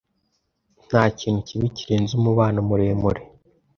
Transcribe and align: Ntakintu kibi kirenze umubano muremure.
Ntakintu 0.87 1.39
kibi 1.47 1.67
kirenze 1.77 2.11
umubano 2.19 2.59
muremure. 2.67 3.21